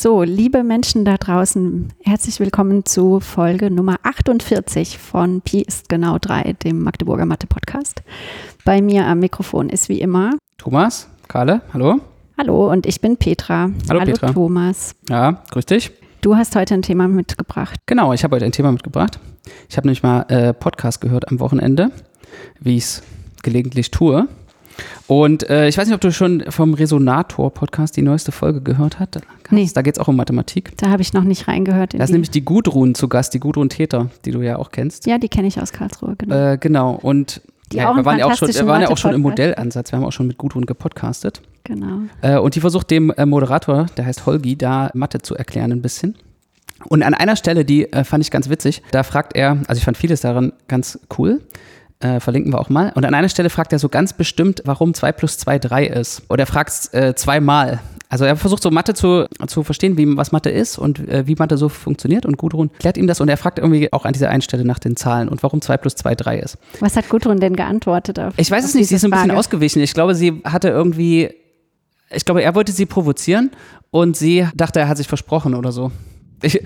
[0.00, 6.18] So, liebe Menschen da draußen, herzlich willkommen zu Folge Nummer 48 von Pi ist genau
[6.20, 8.04] 3, dem Magdeburger Mathe Podcast.
[8.64, 11.96] Bei mir am Mikrofon ist wie immer Thomas, Karle, hallo.
[12.38, 13.70] Hallo und ich bin Petra.
[13.88, 14.32] Hallo, hallo Petra.
[14.32, 14.94] Thomas.
[15.08, 15.90] Ja, grüß dich.
[16.20, 17.80] Du hast heute ein Thema mitgebracht.
[17.86, 19.18] Genau, ich habe heute ein Thema mitgebracht.
[19.68, 21.90] Ich habe nämlich mal äh, Podcast gehört am Wochenende,
[22.60, 23.02] wie ich es
[23.42, 24.28] gelegentlich tue.
[25.06, 29.18] Und äh, ich weiß nicht, ob du schon vom Resonator-Podcast die neueste Folge gehört hast.
[29.50, 29.68] Nee.
[29.72, 30.76] Da geht es auch um Mathematik.
[30.76, 31.94] Da habe ich noch nicht reingehört.
[31.94, 35.06] Da ist nämlich die Gudrun zu Gast, die Gudrun Täter, die du ja auch kennst.
[35.06, 36.52] Ja, die kenne ich aus Karlsruhe, genau.
[36.52, 36.98] Äh, genau.
[37.00, 37.40] Und
[37.72, 39.92] ja, wir waren ja auch schon, wir waren ja auch schon im Modellansatz.
[39.92, 41.42] Wir haben auch schon mit Gudrun gepodcastet.
[41.64, 42.00] Genau.
[42.22, 45.82] Äh, und die versucht dem äh, Moderator, der heißt Holgi, da Mathe zu erklären ein
[45.82, 46.16] bisschen.
[46.86, 49.84] Und an einer Stelle, die äh, fand ich ganz witzig, da fragt er, also ich
[49.84, 51.40] fand vieles daran ganz cool,
[52.00, 52.92] äh, verlinken wir auch mal.
[52.94, 56.22] Und an einer Stelle fragt er so ganz bestimmt, warum 2 plus 2 3 ist.
[56.28, 57.80] Oder er fragt es äh, zweimal.
[58.10, 61.34] Also er versucht so Mathe zu, zu verstehen, wie, was Mathe ist und äh, wie
[61.34, 62.24] Mathe so funktioniert.
[62.24, 64.78] Und Gudrun klärt ihm das und er fragt irgendwie auch an dieser einen Stelle nach
[64.78, 66.56] den Zahlen und warum 2 plus 2 3 ist.
[66.80, 69.38] Was hat Gudrun denn geantwortet auf Ich weiß es nicht, sie ist ein bisschen Frage?
[69.38, 69.82] ausgewichen.
[69.82, 71.30] Ich glaube, sie hatte irgendwie,
[72.10, 73.50] ich glaube, er wollte sie provozieren
[73.90, 75.92] und sie dachte, er hat sich versprochen oder so.
[76.42, 76.60] Ich,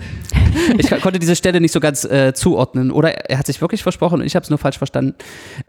[0.78, 2.90] ich konnte diese Stelle nicht so ganz äh, zuordnen.
[2.90, 5.14] Oder er hat sich wirklich versprochen und ich habe es nur falsch verstanden.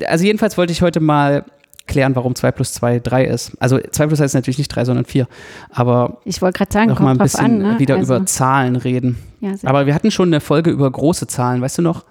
[0.06, 1.46] Also jedenfalls wollte ich heute mal
[1.88, 3.52] klären, warum 2 plus 2 3 ist.
[3.60, 5.28] Also 2 plus 2 ist natürlich nicht 3, sondern 4.
[5.70, 7.80] Aber ich wollte gerade sagen, noch mal ein bisschen an, ne?
[7.80, 9.18] wieder also, über Zahlen reden.
[9.42, 12.06] Ja, Aber wir hatten schon eine Folge über große Zahlen, weißt du noch?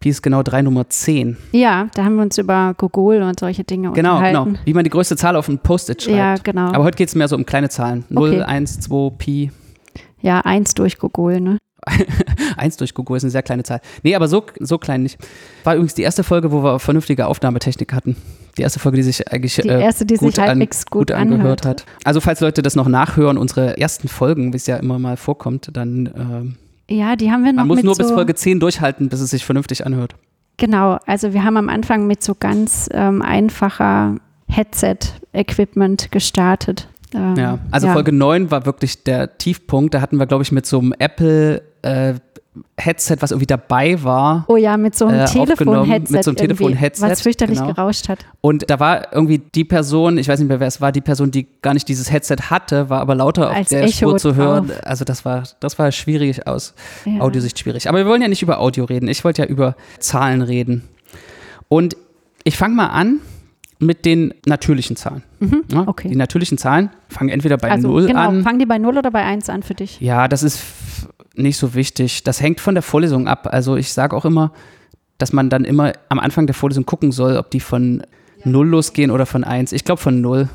[0.00, 1.36] Pi ist genau 3 Nummer 10.
[1.50, 4.44] Ja, da haben wir uns über Gogol und solche Dinge genau, unterhalten.
[4.44, 6.16] Genau, wie man die größte Zahl auf ein Post-it schreibt.
[6.16, 6.68] Ja, genau.
[6.68, 8.04] Aber heute geht es mehr so um kleine Zahlen.
[8.08, 8.42] 0, Okay.
[8.42, 9.50] 1, 2, Pi.
[10.20, 11.58] Ja, eins durch Gogol, ne?
[12.56, 13.80] Eins durch Google ist eine sehr kleine Zahl.
[14.02, 15.18] Nee, aber so, so klein nicht.
[15.64, 18.16] War übrigens die erste Folge, wo wir vernünftige Aufnahmetechnik hatten.
[18.56, 21.10] Die erste Folge, die sich eigentlich Die erste, die äh, gut, sich an, gut gut
[21.12, 21.84] angehört hat.
[22.04, 25.70] Also falls Leute das noch nachhören, unsere ersten Folgen, wie es ja immer mal vorkommt,
[25.72, 26.56] dann ähm,
[26.94, 29.30] Ja, die haben wir noch man muss nur so, bis Folge 10 durchhalten, bis es
[29.30, 30.16] sich vernünftig anhört.
[30.56, 34.16] Genau, also wir haben am Anfang mit so ganz ähm, einfacher
[34.48, 36.88] Headset-Equipment gestartet.
[37.14, 37.92] Ähm, Ja, also ja.
[37.92, 39.94] Folge 9 war wirklich der Tiefpunkt.
[39.94, 42.14] Da hatten wir, glaube ich, mit so einem Apple äh,
[42.76, 44.44] Headset, was irgendwie dabei war.
[44.48, 46.12] Oh ja, mit so einem äh, Telefon-Headset.
[46.12, 47.72] mit so einem Telefon-Headset, Was fürchterlich genau.
[47.72, 48.18] gerauscht hat.
[48.40, 51.30] Und da war irgendwie die Person, ich weiß nicht mehr, wer es war, die Person,
[51.30, 54.34] die gar nicht dieses Headset hatte, war aber lauter auf Als der Echo Spur zu
[54.34, 54.68] hören.
[54.68, 54.80] drauf.
[54.84, 57.20] Also das war, das war schwierig aus Ja.
[57.20, 57.88] Audiosicht schwierig.
[57.88, 59.08] Aber wir wollen ja nicht über Audio reden.
[59.08, 60.82] Ich wollte ja über Zahlen reden.
[61.68, 61.96] Und
[62.42, 63.20] ich fange mal an
[63.80, 65.22] mit den natürlichen Zahlen.
[65.40, 66.08] Ja, Mhm, okay.
[66.08, 68.42] Die natürlichen Zahlen fangen entweder bei Also 0 genau, an.
[68.42, 70.00] fangen die bei 0 oder bei 1 an für dich?
[70.00, 70.62] Ja, das ist
[71.36, 72.24] nicht so wichtig.
[72.24, 73.48] Das hängt von der Vorlesung ab.
[73.52, 74.52] Also ich sage auch immer,
[75.18, 78.02] dass man dann immer am Anfang der Vorlesung gucken soll, ob die von
[78.44, 79.72] 0 losgehen oder von 1.
[79.72, 80.48] Ich glaube von 0.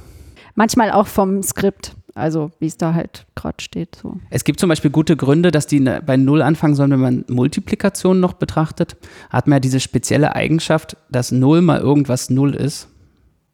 [0.55, 3.95] Manchmal auch vom Skript, also wie es da halt gerade steht.
[4.01, 4.17] So.
[4.29, 7.25] Es gibt zum Beispiel gute Gründe, dass die ne- bei 0 anfangen sollen, wenn man
[7.27, 8.95] Multiplikation noch betrachtet.
[9.29, 12.87] Hat man ja diese spezielle Eigenschaft, dass 0 mal irgendwas 0 ist.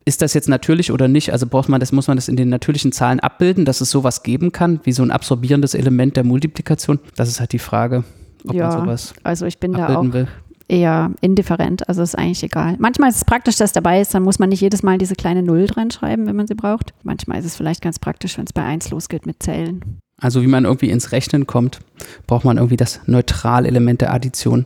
[0.05, 1.31] Ist das jetzt natürlich oder nicht?
[1.31, 4.23] Also braucht man das, muss man das in den natürlichen Zahlen abbilden, dass es sowas
[4.23, 6.99] geben kann, wie so ein absorbierendes Element der Multiplikation?
[7.15, 8.03] Das ist halt die Frage,
[8.47, 10.27] ob ja, man sowas also ich bin da auch will.
[10.67, 12.75] eher indifferent, also ist eigentlich egal.
[12.79, 15.43] Manchmal ist es praktisch, dass dabei ist, dann muss man nicht jedes Mal diese kleine
[15.43, 16.93] Null dran schreiben, wenn man sie braucht.
[17.03, 19.99] Manchmal ist es vielleicht ganz praktisch, wenn es bei 1 losgeht mit Zählen.
[20.19, 21.79] Also wie man irgendwie ins Rechnen kommt,
[22.25, 24.65] braucht man irgendwie das Neutralelement der Addition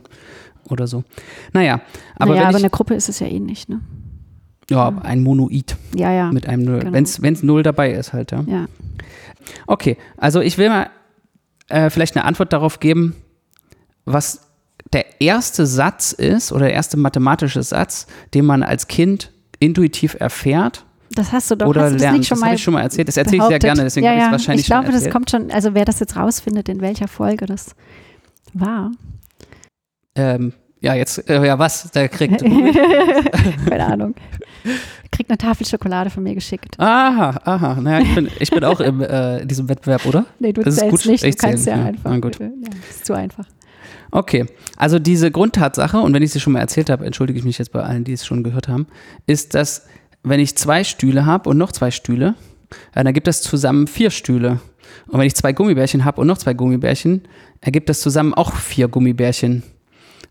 [0.68, 1.04] oder so.
[1.52, 1.80] Naja,
[2.16, 3.80] aber naja, aber eine Gruppe ist es ja eh nicht, ne?
[4.70, 6.32] Ja, ein Monoid Ja, ja.
[6.32, 6.92] mit einem Null, genau.
[6.92, 8.44] wenn es Null dabei ist halt, ja.
[8.46, 8.66] ja.
[9.66, 10.88] Okay, also ich will mal
[11.68, 13.14] äh, vielleicht eine Antwort darauf geben,
[14.04, 14.40] was
[14.92, 20.84] der erste Satz ist oder der erste mathematische Satz, den man als Kind intuitiv erfährt
[21.14, 22.18] Das hast du doch oder hast du das lernt.
[22.18, 23.08] nicht schon das mal habe ich schon mal erzählt.
[23.08, 24.26] Das erzähle ich sehr gerne, deswegen ja, habe ich ja.
[24.28, 27.46] es wahrscheinlich Ich glaube, das kommt schon, also wer das jetzt rausfindet, in welcher Folge
[27.46, 27.74] das
[28.52, 28.90] war.
[30.14, 31.90] Ähm, ja, jetzt, äh, ja, was?
[31.92, 32.40] Der kriegt.
[33.68, 34.14] Keine Ahnung.
[35.10, 36.78] Kriegt eine Tafel Schokolade von mir geschickt.
[36.78, 37.80] Aha, aha.
[37.80, 40.26] Naja, ich bin, ich bin auch im, äh, in diesem Wettbewerb, oder?
[40.38, 41.88] Nee, du Das ist zählst gut, nicht, du ich kannst zähle, ja ja.
[41.88, 42.10] einfach.
[42.10, 42.38] Na gut.
[42.38, 42.48] Ja,
[42.90, 43.44] ist zu einfach.
[44.10, 44.46] Okay,
[44.76, 47.72] also diese Grundtatsache, und wenn ich sie schon mal erzählt habe, entschuldige ich mich jetzt
[47.72, 48.86] bei allen, die es schon gehört haben,
[49.26, 49.86] ist, dass
[50.22, 54.10] wenn ich zwei Stühle habe und noch zwei Stühle, äh, dann ergibt das zusammen vier
[54.10, 54.60] Stühle.
[55.08, 57.22] Und wenn ich zwei Gummibärchen habe und noch zwei Gummibärchen,
[57.60, 59.62] ergibt das zusammen auch vier Gummibärchen.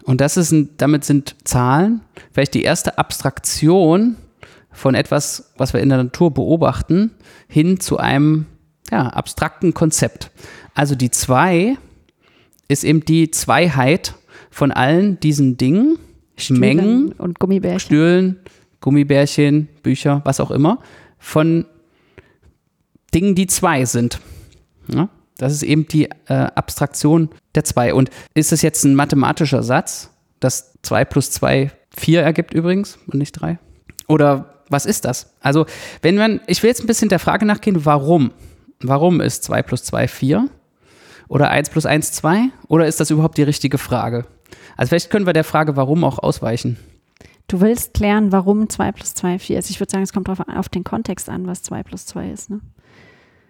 [0.03, 2.01] Und das ist ein, damit sind Zahlen
[2.31, 4.17] vielleicht die erste Abstraktion
[4.71, 7.11] von etwas, was wir in der Natur beobachten,
[7.47, 8.45] hin zu einem
[8.91, 10.31] ja, abstrakten Konzept.
[10.73, 11.77] Also die zwei
[12.67, 14.15] ist eben die Zweiheit
[14.49, 15.97] von allen diesen Dingen,
[16.49, 17.79] Mengen, Stühlen und Gummibärchen.
[17.79, 18.39] Stühlen,
[18.81, 20.79] Gummibärchen, Bücher, was auch immer,
[21.19, 21.65] von
[23.13, 24.19] Dingen, die zwei sind.
[24.87, 25.09] Ja?
[25.37, 27.93] Das ist eben die äh, Abstraktion der 2.
[27.93, 33.19] Und ist es jetzt ein mathematischer Satz, dass 2 plus 2 4 ergibt übrigens und
[33.19, 33.59] nicht 3?
[34.07, 35.33] Oder was ist das?
[35.39, 35.65] Also,
[36.01, 38.31] wenn man, ich will jetzt ein bisschen der Frage nachgehen, warum?
[38.81, 40.49] Warum ist 2 plus 2 4?
[41.27, 42.49] Oder 1 plus 1 2?
[42.67, 44.25] Oder ist das überhaupt die richtige Frage?
[44.77, 46.77] Also vielleicht können wir der Frage, warum auch ausweichen.
[47.47, 49.69] Du willst klären, warum 2 plus 2 4 ist.
[49.69, 52.49] Ich würde sagen, es kommt drauf, auf den Kontext an, was 2 plus 2 ist.
[52.49, 52.61] Ne?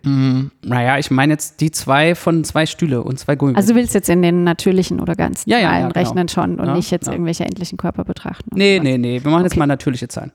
[0.04, 3.64] Mm, naja, ich meine jetzt die zwei von zwei Stühle und zwei Gummibärchen.
[3.64, 6.00] Also du willst jetzt in den natürlichen oder ganzen Ja, ja, Zahlen ja, genau.
[6.00, 8.50] rechnen schon und nicht jetzt irgendwelche endlichen Körper betrachten.
[8.54, 8.84] Nee, so.
[8.84, 9.24] nee, nee.
[9.24, 9.60] Wir machen jetzt Okay.
[9.60, 10.32] mal natürliche Zahlen.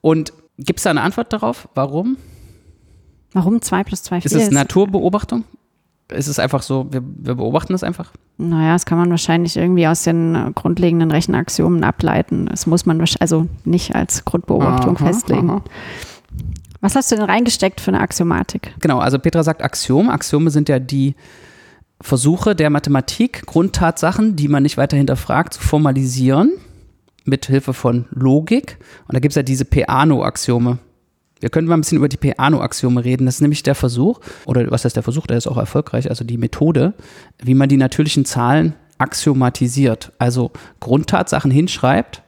[0.00, 1.68] Und gibt es da eine Antwort darauf?
[1.74, 2.16] Warum?
[3.32, 5.44] Warum 2 plus 2 4 Ist es Naturbeobachtung?
[6.10, 8.10] Ist es einfach so, wir, wir beobachten das einfach?
[8.36, 12.46] Naja, das kann man wahrscheinlich irgendwie aus den grundlegenden Rechenaxiomen ableiten.
[12.46, 15.50] Das muss man also nicht als Grundbeobachtung Aha, festlegen.
[15.50, 15.62] aha.
[16.82, 18.74] Was hast du denn reingesteckt für eine Axiomatik?
[18.80, 20.10] Genau, also Petra sagt Axiom.
[20.10, 21.14] Axiome sind ja die
[22.00, 26.50] Versuche der Mathematik, Grundtatsachen, die man nicht weiter hinterfragt, zu formalisieren
[27.24, 28.78] mit Hilfe von Logik.
[29.06, 30.78] Und da gibt es ja diese Peano-Axiome.
[31.38, 33.26] Wir können mal ein bisschen über die Peano-Axiome reden.
[33.26, 36.24] Das ist nämlich der Versuch, oder was heißt der Versuch, der ist auch erfolgreich, also
[36.24, 36.94] die Methode,
[37.40, 40.50] wie man die natürlichen Zahlen axiomatisiert, also
[40.80, 42.22] Grundtatsachen hinschreibt,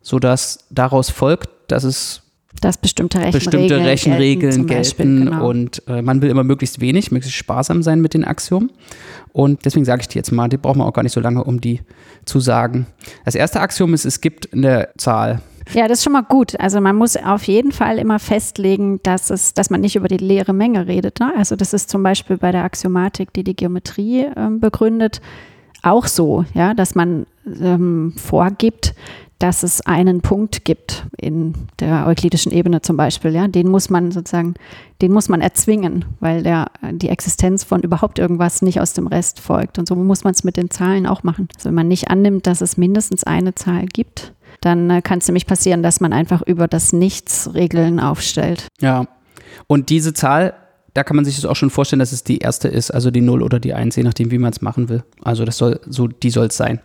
[0.00, 2.22] sodass daraus folgt, dass es
[2.60, 5.48] Dass bestimmte Rechenregeln, bestimmte Rechenregeln gelten, Beispiel, genau.
[5.48, 8.70] und äh, man will immer möglichst wenig, möglichst sparsam sein mit den Axiomen.
[9.32, 11.42] Und deswegen sage ich die jetzt mal, die brauchen wir auch gar nicht so lange,
[11.42, 11.80] um die
[12.24, 12.86] zu sagen.
[13.24, 15.40] Das erste Axiom ist, es gibt eine Zahl.
[15.72, 16.58] Ja, das ist schon mal gut.
[16.60, 20.18] Also man muss auf jeden Fall immer festlegen, dass es, dass man nicht über die
[20.18, 21.20] leere Menge redet.
[21.20, 21.32] Ne?
[21.36, 25.20] Also das ist zum Beispiel bei der Axiomatik, die die Geometrie ähm, begründet,
[25.82, 27.26] auch so, ja, dass man
[27.60, 28.94] ähm, vorgibt,
[29.42, 34.12] dass es einen Punkt gibt in der euklidischen Ebene zum Beispiel, ja, den muss man
[34.12, 34.54] sozusagen,
[35.00, 39.40] den muss man erzwingen, weil der die Existenz von überhaupt irgendwas nicht aus dem Rest
[39.40, 39.80] folgt.
[39.80, 41.48] Und so muss man es mit den Zahlen auch machen.
[41.56, 45.26] Also wenn man nicht annimmt, dass es mindestens eine Zahl gibt, dann äh, kann es
[45.26, 48.68] nämlich passieren, dass man einfach über das Nichts Regeln aufstellt.
[48.80, 49.06] Ja.
[49.66, 50.54] Und diese Zahl,
[50.94, 53.22] da kann man sich das auch schon vorstellen, dass es die erste ist, also die
[53.22, 55.02] 0 oder die 1, je nachdem, wie man es machen will.
[55.20, 56.80] Also das soll, so, die soll es sein.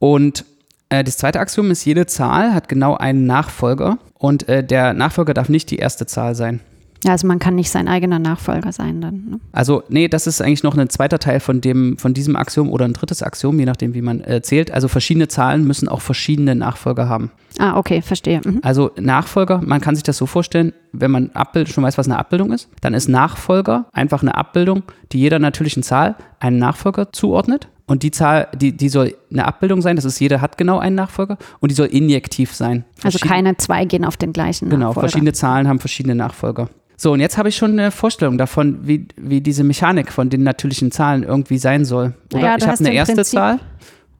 [0.00, 0.44] Und
[0.92, 5.48] das zweite Axiom ist, jede Zahl hat genau einen Nachfolger und äh, der Nachfolger darf
[5.48, 6.60] nicht die erste Zahl sein.
[7.04, 9.14] Ja, also man kann nicht sein eigener Nachfolger sein dann.
[9.28, 9.40] Ne?
[9.50, 12.84] Also, nee, das ist eigentlich noch ein zweiter Teil von, dem, von diesem Axiom oder
[12.84, 14.70] ein drittes Axiom, je nachdem, wie man äh, zählt.
[14.70, 17.32] Also verschiedene Zahlen müssen auch verschiedene Nachfolger haben.
[17.58, 18.40] Ah, okay, verstehe.
[18.44, 18.60] Mhm.
[18.62, 22.18] Also Nachfolger, man kann sich das so vorstellen, wenn man Abbild, schon weiß, was eine
[22.18, 27.68] Abbildung ist, dann ist Nachfolger einfach eine Abbildung, die jeder natürlichen Zahl einen Nachfolger zuordnet.
[27.92, 30.96] Und die Zahl, die, die soll eine Abbildung sein, das ist, jeder hat genau einen
[30.96, 32.86] Nachfolger und die soll injektiv sein.
[33.02, 35.08] Also keine zwei gehen auf den gleichen Genau, Nachfolger.
[35.10, 36.70] verschiedene Zahlen haben verschiedene Nachfolger.
[36.96, 40.42] So, und jetzt habe ich schon eine Vorstellung davon, wie, wie diese Mechanik von den
[40.42, 42.14] natürlichen Zahlen irgendwie sein soll.
[42.32, 43.58] Oder Naja, ich habe eine erste Prinzip- Zahl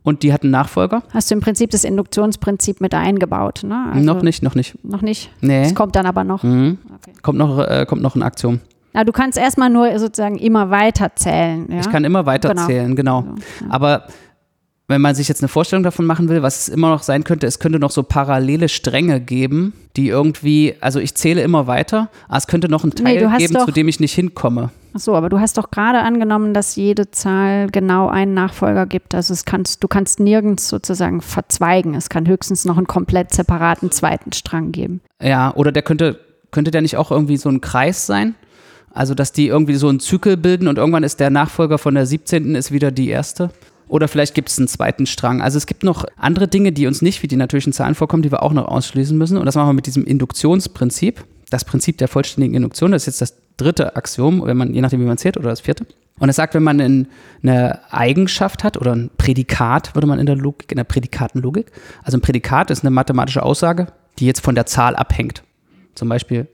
[0.03, 1.03] und die hat einen Nachfolger.
[1.09, 3.87] Hast du im Prinzip das Induktionsprinzip mit eingebaut, ne?
[3.91, 4.77] Also noch nicht, noch nicht.
[4.85, 5.31] Noch nicht?
[5.41, 5.63] Nee.
[5.63, 6.43] Das kommt dann aber noch.
[6.43, 6.77] Mhm.
[6.97, 7.13] Okay.
[7.23, 8.61] Kommt, noch, äh, kommt noch ein Aktion.
[8.93, 11.67] Na, du kannst erstmal nur sozusagen immer weiter zählen.
[11.71, 11.81] Ja?
[11.81, 12.67] Ich kann immer weiter Genau.
[12.67, 13.23] zählen, genau.
[13.23, 13.71] So, ja.
[13.71, 14.06] Aber
[14.89, 17.47] wenn man sich jetzt eine Vorstellung davon machen will, was es immer noch sein könnte,
[17.47, 22.37] es könnte noch so parallele Stränge geben, die irgendwie, also ich zähle immer weiter, aber
[22.37, 24.71] es könnte noch einen Nee, Teil hast geben, doch- zu dem ich nicht hinkomme.
[24.95, 29.14] Ach so, aber du hast doch gerade angenommen, dass jede Zahl genau einen Nachfolger gibt.
[29.14, 31.95] Also es kannst, du kannst nirgends sozusagen verzweigen.
[31.95, 35.00] Es kann höchstens noch einen komplett separaten zweiten Strang geben.
[35.23, 38.35] Ja, oder der könnte, könnte der nicht auch irgendwie so ein Kreis sein?
[38.94, 42.06] Also, dass die irgendwie so einen Zykel bilden und irgendwann ist der Nachfolger von der
[42.06, 42.54] 17.
[42.54, 43.50] ist wieder die erste?
[43.88, 45.42] Oder vielleicht gibt es einen zweiten Strang.
[45.42, 48.32] Also es gibt noch andere Dinge, die uns nicht wie die natürlichen Zahlen vorkommen, die
[48.32, 49.37] wir auch noch ausschließen müssen.
[49.37, 51.25] Und das machen wir mit diesem Induktionsprinzip.
[51.50, 55.00] Das Prinzip der vollständigen Induktion, das ist jetzt das dritte Axiom, wenn man, je nachdem,
[55.00, 55.84] wie man zählt, oder das vierte.
[56.18, 57.08] Und es sagt, wenn man in,
[57.42, 61.70] eine Eigenschaft hat oder ein Prädikat, würde man in der Logik, in der Prädikatenlogik.
[62.02, 65.42] Also ein Prädikat ist eine mathematische Aussage, die jetzt von der Zahl abhängt.
[65.94, 66.46] Zum Beispiel,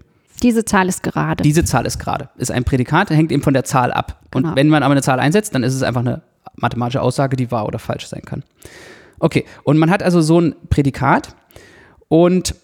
[0.42, 1.42] Diese Zahl ist gerade.
[1.42, 2.28] diese Zahl ist gerade.
[2.36, 4.20] Ist ein Prädikat, hängt eben von der Zahl ab.
[4.30, 4.48] Genau.
[4.48, 6.22] Und wenn man aber eine Zahl einsetzt, dann ist es einfach eine
[6.56, 8.42] mathematische Aussage, die wahr oder falsch sein kann.
[9.18, 11.34] Okay, und man hat also so ein Prädikat
[12.08, 12.54] und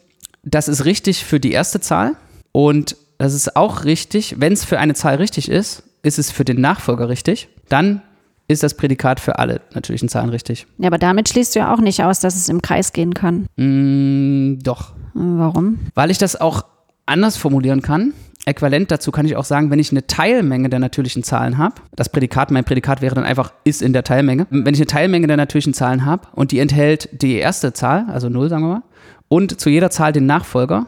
[0.42, 2.12] das ist richtig für die erste Zahl
[2.52, 6.44] und das ist auch richtig, wenn es für eine Zahl richtig ist, ist es für
[6.44, 8.02] den Nachfolger richtig, dann
[8.46, 10.66] ist das Prädikat für alle natürlichen Zahlen richtig.
[10.78, 13.46] ja, aber damit schließt du ja auch nicht aus, dass es im Kreis gehen kann.
[13.56, 14.92] Mm, doch.
[15.14, 15.78] Warum?
[15.94, 16.64] Weil ich das auch
[17.06, 18.12] anders formulieren kann.
[18.46, 22.10] Äquivalent dazu kann ich auch sagen, wenn ich eine Teilmenge der natürlichen Zahlen habe, das
[22.10, 24.46] Prädikat, mein Prädikat wäre dann einfach ist in der Teilmenge.
[24.50, 28.28] Wenn ich eine Teilmenge der natürlichen Zahlen habe und die enthält die erste Zahl, also
[28.28, 28.82] 0 sagen wir mal,
[29.28, 30.86] und zu jeder Zahl den Nachfolger,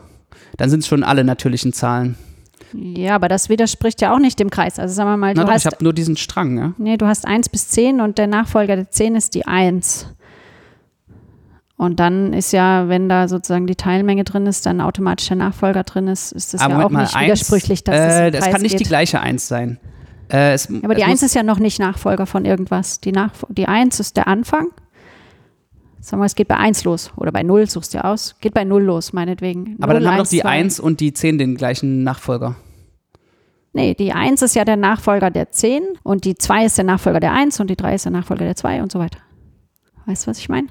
[0.58, 2.16] dann sind es schon alle natürlichen Zahlen.
[2.74, 4.78] Ja, aber das widerspricht ja auch nicht dem Kreis.
[4.78, 6.74] Also sagen wir mal, du Na doch, hast, ich habe nur diesen Strang, ja.
[6.76, 10.08] nee, du hast 1 bis 10 und der Nachfolger der 10 ist die 1.
[11.78, 15.82] Und dann ist ja, wenn da sozusagen die Teilmenge drin ist, dann automatisch der Nachfolger
[15.82, 18.44] drin ist, ist das Aber ja Moment auch mal, nicht eins, widersprüchlich, dass äh, das
[18.44, 18.80] Kreis kann nicht geht.
[18.80, 19.78] die gleiche 1 sein.
[20.30, 23.00] Äh, es, Ja, aber die es 1 muss, ist ja noch nicht Nachfolger von irgendwas.
[23.00, 24.68] Die, Nach die 1 ist der Anfang.
[26.00, 27.12] Sagen wir, es geht bei 1 los.
[27.16, 28.36] Oder bei 0 suchst du aus.
[28.40, 29.76] Geht bei 0 los, meinetwegen.
[29.80, 30.48] aber dann 0, haben doch die 2.
[30.48, 32.56] 1 und die 10 den gleichen Nachfolger.
[33.74, 37.20] Nee, die 1 ist ja der Nachfolger der 10 und die 2 ist der Nachfolger
[37.20, 39.18] der 1 und die 3 ist der Nachfolger der 2 und so weiter.
[40.06, 40.68] Weißt du, was ich meine?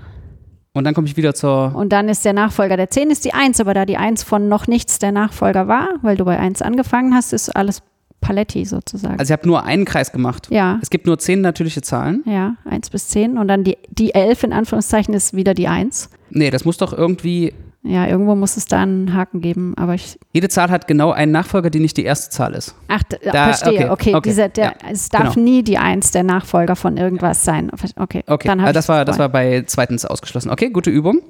[0.75, 1.73] Und dann komme ich wieder zur.
[1.73, 4.49] Und dann ist der Nachfolger der 10 ist die 1, aber da die 1 von
[4.49, 7.81] noch nichts der Nachfolger war, weil du bei 1 angefangen hast, ist alles
[8.19, 9.17] Paletti sozusagen.
[9.17, 10.47] Also ich habe nur einen Kreis gemacht.
[10.51, 12.23] ja, Es gibt nur 10 natürliche Zahlen.
[12.25, 16.09] ja, 1 bis 10 und dann die, die 11 in Anführungszeichen ist wieder die 1.
[16.29, 17.53] Nee, das muss doch irgendwie.
[17.87, 20.17] Ja, irgendwo muss es da einen Haken geben, aber ich.
[20.33, 22.73] Jede Zahl hat genau einen Nachfolger, die nicht die erste Zahl ist.
[22.87, 23.73] Ach, Da- verstehe.
[23.73, 25.45] okay, Okay, okay, Dieser, der, ja, es darf genau.
[25.45, 27.69] nie die Eins der Nachfolger von irgendwas sein.
[27.95, 30.49] Okay, Okay, dann äh, das, war, das war bei zweitens ausgeschlossen.
[30.49, 31.21] Okay, gute Übung.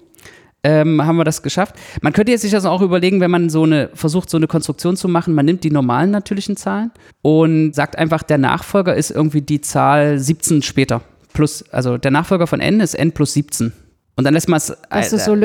[0.64, 1.76] Ähm, haben wir das geschafft.
[2.02, 4.96] Man könnte jetzt sich das auch überlegen, wenn man so eine versucht, so eine Konstruktion
[4.96, 5.36] zu machen.
[5.36, 10.18] Man nimmt die normalen natürlichen Zahlen und sagt einfach, der Nachfolger ist irgendwie die Zahl
[10.18, 11.02] 17 später.
[11.34, 13.74] Plus, also der Nachfolger von n ist n plus 17.
[14.18, 14.74] Und dann lässt man es
[15.12, 15.36] du so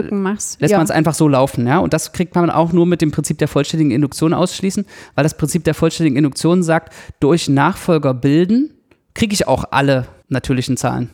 [0.61, 0.79] lässt ja.
[0.79, 1.79] man es einfach so laufen, ja.
[1.79, 4.87] Und das kriegt man auch nur mit dem Prinzip der vollständigen Induktion ausschließen,
[5.17, 8.73] weil das Prinzip der vollständigen Induktion sagt, durch Nachfolger bilden
[9.15, 11.11] kriege ich auch alle natürlichen Zahlen.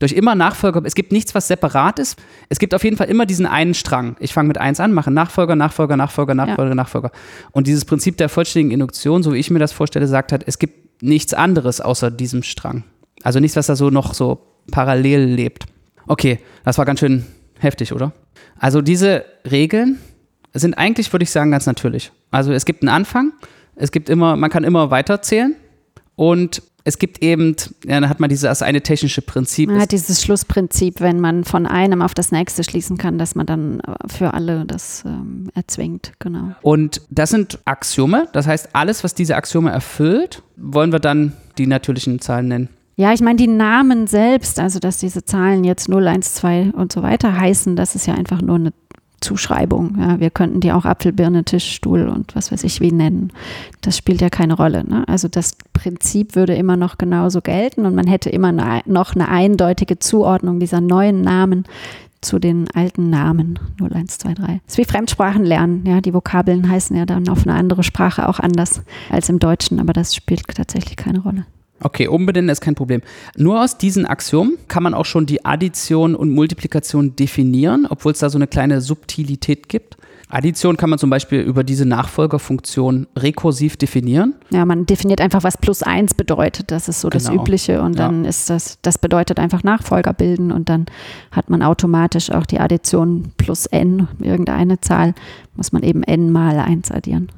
[0.00, 2.18] Durch immer Nachfolger, es gibt nichts, was separat ist.
[2.48, 4.16] Es gibt auf jeden Fall immer diesen einen Strang.
[4.18, 7.10] Ich fange mit 1 an, mache Nachfolger, Nachfolger, Nachfolger, Nachfolger, Nachfolger.
[7.52, 10.58] Und dieses Prinzip der vollständigen Induktion, so wie ich mir das vorstelle, sagt halt, es
[10.58, 12.84] gibt nichts anderes außer diesem Strang.
[13.22, 15.64] Also nichts, was da so noch so parallel lebt.
[16.06, 17.24] Okay, das war ganz schön
[17.58, 18.12] heftig, oder?
[18.58, 19.98] Also diese Regeln
[20.52, 22.12] sind eigentlich, würde ich sagen, ganz natürlich.
[22.30, 23.32] Also es gibt einen Anfang,
[23.76, 25.56] es gibt immer, man kann immer weiterzählen
[26.16, 29.70] und es gibt eben, ja, dann hat man dieses eine technische Prinzip.
[29.70, 33.46] Man hat dieses Schlussprinzip, wenn man von einem auf das nächste schließen kann, dass man
[33.46, 36.12] dann äh, für alle das ähm, erzwingt.
[36.18, 36.54] Genau.
[36.60, 41.66] Und das sind Axiome, das heißt, alles, was diese Axiome erfüllt, wollen wir dann die
[41.66, 42.68] natürlichen Zahlen nennen.
[42.96, 46.92] Ja, ich meine, die Namen selbst, also dass diese Zahlen jetzt 0, 1, 2 und
[46.92, 48.72] so weiter heißen, das ist ja einfach nur eine
[49.20, 49.96] Zuschreibung.
[49.98, 53.32] Ja, wir könnten die auch Apfel, Birne, Tisch, Stuhl und was weiß ich wie nennen.
[53.80, 54.84] Das spielt ja keine Rolle.
[54.84, 55.04] Ne?
[55.08, 59.98] Also das Prinzip würde immer noch genauso gelten und man hätte immer noch eine eindeutige
[59.98, 61.64] Zuordnung dieser neuen Namen
[62.20, 64.60] zu den alten Namen 0, 1, 2, 3.
[64.66, 65.84] Das ist wie Fremdsprachen lernen.
[65.86, 69.80] Ja, die Vokabeln heißen ja dann auf eine andere Sprache auch anders als im Deutschen,
[69.80, 71.44] aber das spielt tatsächlich keine Rolle.
[71.84, 73.02] Okay, umbenennen ist kein Problem.
[73.36, 78.18] Nur aus diesen Axiomen kann man auch schon die Addition und Multiplikation definieren, obwohl es
[78.18, 79.96] da so eine kleine Subtilität gibt.
[80.30, 84.34] Addition kann man zum Beispiel über diese Nachfolgerfunktion rekursiv definieren.
[84.50, 86.70] Ja, man definiert einfach, was plus eins bedeutet.
[86.70, 87.42] Das ist so das Genau.
[87.42, 87.82] Übliche.
[87.82, 88.06] Und Ja.
[88.06, 90.86] dann ist das, das bedeutet einfach Nachfolger bilden und dann
[91.30, 95.14] hat man automatisch auch die Addition plus n, irgendeine Zahl,
[95.54, 97.28] muss man eben n mal eins addieren.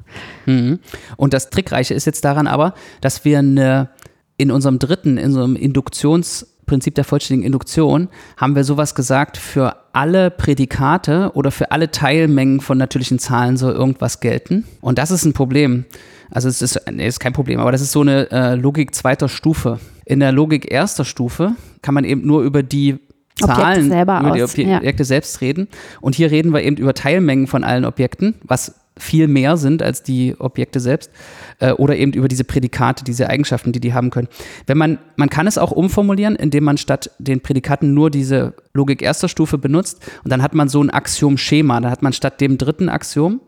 [0.45, 0.79] Mhm.
[1.17, 3.89] Und das Trickreiche ist jetzt daran aber, dass wir eine,
[4.37, 10.29] in unserem dritten, in unserem Induktionsprinzip der vollständigen Induktion, haben wir sowas gesagt, für alle
[10.29, 14.65] Prädikate oder für alle Teilmengen von natürlichen Zahlen soll irgendwas gelten.
[14.79, 15.85] Und das ist ein Problem.
[16.29, 19.27] Also es ist, nee, ist kein Problem, aber das ist so eine äh, Logik zweiter
[19.27, 19.79] Stufe.
[20.05, 22.99] In der Logik erster Stufe kann man eben nur über die
[23.41, 24.77] Objekte Zahlen, selber über die aus, Obje ja.
[24.77, 25.67] Objekte selbst reden.
[26.01, 30.03] Und hier reden wir eben über Teilmengen von allen Objekten, was viel mehr sind als
[30.03, 31.11] die Objekte selbst.
[31.59, 34.27] Äh, oder eben über diese Prädikate, diese Eigenschaften, die die haben können.
[34.65, 39.01] Wenn man, man kann es auch umformulieren, indem man statt den Prädikaten nur diese Logik
[39.01, 39.99] erster Stufe benutzt.
[40.23, 41.81] Und dann hat man so ein Axiom-Schema.
[41.81, 43.41] Da hat man statt dem dritten Axiom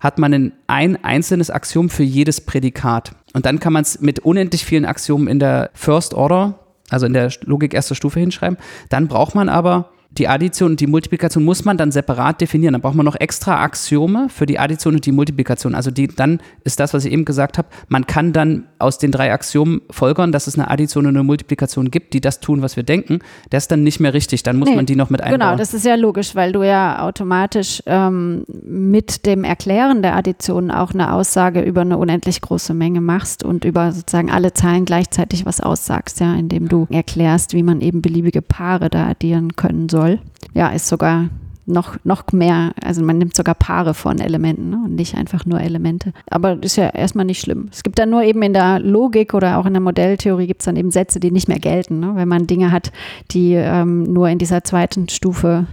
[0.00, 3.12] hat man ein einzelnes Axiom für jedes Prädikat.
[3.34, 7.12] Und dann kann man es mit unendlich vielen Axiomen in der First Order, also in
[7.12, 8.56] der Logik erster Stufe hinschreiben.
[8.88, 12.72] Dann braucht man aber die Addition und die Multiplikation muss man dann separat definieren.
[12.72, 15.74] Dann braucht man noch extra Axiome für die Addition und die Multiplikation.
[15.74, 19.12] Also die, dann ist das, was ich eben gesagt habe, man kann dann aus den
[19.12, 22.76] drei Axiomen folgern, dass es eine Addition und eine Multiplikation gibt, die das tun, was
[22.76, 23.20] wir denken.
[23.50, 24.42] Das ist dann nicht mehr richtig.
[24.42, 25.40] Dann muss Nee, man die noch mit einbauen.
[25.40, 30.70] Genau, das ist ja logisch, weil du ja automatisch ähm, mit dem Erklären der Addition
[30.70, 35.46] auch eine Aussage über eine unendlich große Menge machst und über sozusagen alle Zahlen gleichzeitig
[35.46, 40.18] was aussagst, ja, indem du erklärst, wie man eben beliebige Paare da addieren können soll.
[40.54, 41.28] Ja, ist sogar
[41.66, 45.60] noch, noch mehr, also man nimmt sogar Paare von Elementen ne, und nicht einfach nur
[45.60, 46.12] Elemente.
[46.28, 47.68] Aber das ist ja erstmal nicht schlimm.
[47.70, 50.64] Es gibt dann nur eben in der Logik oder auch in der Modelltheorie gibt es
[50.64, 52.00] dann eben Sätze, die nicht mehr gelten.
[52.00, 52.12] Ne?
[52.14, 52.90] Wenn man Dinge hat,
[53.30, 55.66] die ähm, nur in dieser zweiten Stufe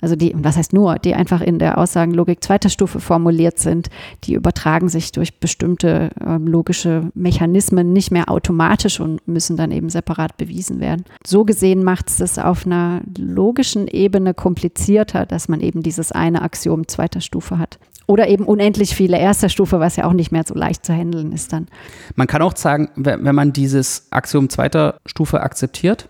[0.00, 3.88] Also die, was heißt nur, die einfach in der Aussagenlogik zweiter Stufe formuliert sind,
[4.24, 9.88] die übertragen sich durch bestimmte äh, logische Mechanismen nicht mehr automatisch und müssen dann eben
[9.88, 11.04] separat bewiesen werden.
[11.26, 16.42] So gesehen macht es das auf einer logischen Ebene komplizierter, dass man eben dieses eine
[16.42, 17.78] Axiom zweiter Stufe hat.
[18.08, 21.32] Oder eben unendlich viele erster Stufe, was ja auch nicht mehr so leicht zu handeln
[21.32, 21.66] ist dann.
[22.14, 26.08] Man kann auch sagen, wenn man dieses Axiom zweiter Stufe akzeptiert,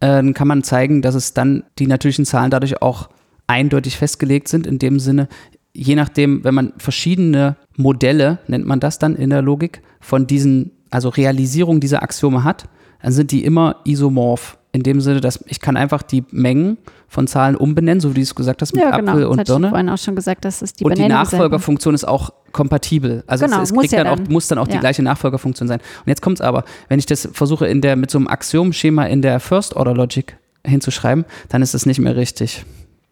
[0.00, 3.08] äh, kann man zeigen, dass es dann die natürlichen Zahlen dadurch auch
[3.48, 5.28] eindeutig festgelegt sind, in dem Sinne,
[5.72, 10.70] je nachdem, wenn man verschiedene Modelle, nennt man das dann in der Logik, von diesen,
[10.90, 12.68] also Realisierung dieser Axiome hat,
[13.02, 16.76] dann sind die immer isomorph in dem Sinne, dass ich kann einfach die Mengen
[17.08, 19.12] von Zahlen umbenennen, so wie du es gesagt hast mit ja, genau.
[19.12, 19.68] Apfel und das Birne.
[19.68, 23.24] Ich vorhin auch schon gesagt, dass es die und die Nachfolgerfunktion ist auch kompatibel.
[23.26, 24.32] Also Genau, es, es muss kriegt ja dann auch, dann.
[24.32, 24.80] muss dann auch die Ja.
[24.80, 25.80] gleiche Nachfolgerfunktion sein.
[25.80, 29.04] Und jetzt kommt es aber, wenn ich das versuche in der mit so einem Axiomschema
[29.06, 30.36] in der First Order Logic
[30.66, 32.64] hinzuschreiben, dann ist es nicht mehr richtig.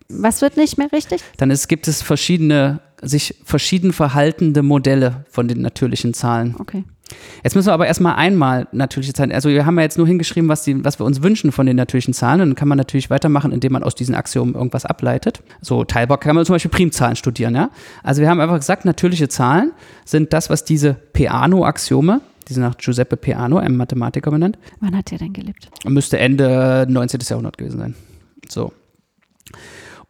[0.09, 1.23] Was wird nicht mehr richtig?
[1.37, 6.57] Dann ist, gibt es verschiedene sich verschieden verhaltende Modelle von den natürlichen Zahlen.
[6.59, 6.85] Okay.
[7.45, 10.49] Jetzt müssen wir aber erstmal einmal natürliche Zahlen, also wir haben ja jetzt nur hingeschrieben,
[10.49, 13.11] was, die, was wir uns wünschen von den natürlichen Zahlen und dann kann man natürlich
[13.11, 15.41] weitermachen, indem man aus diesen Axiomen irgendwas ableitet.
[15.61, 17.71] So teilbar kann man zum Beispiel Primzahlen studieren, ja.
[18.03, 19.71] Also wir haben einfach gesagt, natürliche Zahlen
[20.05, 25.13] sind das, was diese Peano-Axiome, die sind nach Giuseppe Peano, einem Mathematiker benannt, Wann hat
[25.13, 25.69] der denn gelebt?
[25.85, 27.21] müsste Ende 19.
[27.29, 27.95] Jahrhundert gewesen sein.
[28.49, 28.73] So.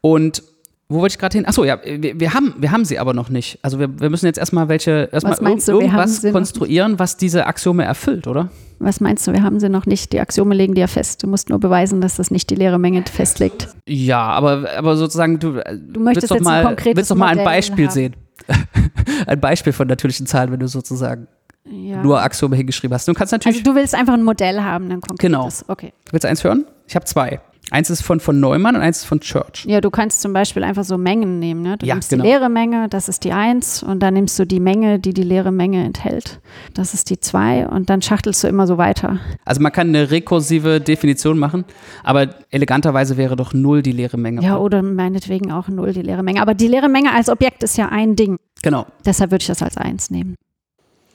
[0.00, 0.42] Und
[0.88, 1.46] wo wollte ich gerade hin?
[1.46, 3.58] Achso, ja, wir, wir, haben, wir haben sie aber noch nicht.
[3.62, 6.32] Also wir, wir müssen jetzt erstmal welche, erstmal Was meinst irg- du, wir haben irgendwas
[6.32, 8.50] konstruieren, was diese Axiome erfüllt, oder?
[8.78, 9.32] Was meinst du?
[9.32, 10.12] Wir haben sie noch nicht.
[10.12, 11.22] Die Axiome legen die ja fest.
[11.24, 13.68] Du musst nur beweisen, dass das nicht die leere Menge festlegt.
[13.88, 17.42] Ja, aber, aber sozusagen, du, Du möchtest willst doch mal, ein willst doch mal ein
[17.44, 17.92] Beispiel haben.
[17.94, 18.16] sehen.
[19.26, 21.26] ein Beispiel von natürlichen Zahlen, wenn du sozusagen
[21.68, 22.00] Ja.
[22.02, 23.08] nur Axiome hingeschrieben hast.
[23.08, 25.20] Du kannst natürlich, also du willst einfach ein Modell haben, dann konkretes.
[25.20, 25.48] Genau.
[25.66, 25.92] Okay.
[26.12, 26.64] willst du eins hören?
[26.86, 27.40] Ich habe zwei.
[27.72, 29.64] Eins ist von, von Neumann und eins ist von Church.
[29.66, 31.62] Ja, du kannst zum Beispiel einfach so Mengen nehmen.
[31.62, 31.76] Ne?
[31.76, 32.22] Du Ja, nimmst genau.
[32.22, 35.24] die leere Menge, das ist die 1 und dann nimmst du die Menge, die die
[35.24, 36.40] leere Menge enthält.
[36.74, 39.18] Das ist die 2 und dann schachtelst du immer so weiter.
[39.44, 41.64] Also man kann eine rekursive Definition machen,
[42.04, 44.42] aber eleganterweise wäre doch null die leere Menge.
[44.42, 46.40] Ja, oder meinetwegen auch 0 die leere Menge.
[46.42, 48.38] Aber die leere Menge als Objekt ist ja ein Ding.
[48.62, 48.86] Genau.
[49.04, 50.36] Deshalb würde ich das als 1 nehmen.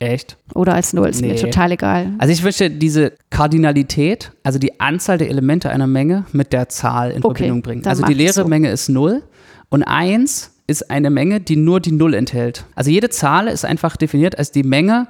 [0.01, 0.35] Echt?
[0.55, 1.39] Oder als 0, ist mir Nee.
[1.39, 2.07] total egal.
[2.17, 7.11] Also ich möchte diese Kardinalität, also die Anzahl der Elemente einer Menge mit der Zahl
[7.11, 7.85] in Okay, Verbindung bringen.
[7.85, 8.47] Also die leere so.
[8.47, 9.21] Menge ist null
[9.69, 12.65] und eins ist eine Menge, die nur die Null enthält.
[12.75, 15.07] Also jede Zahl ist einfach definiert als die Menge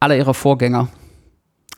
[0.00, 0.88] aller ihrer Vorgänger.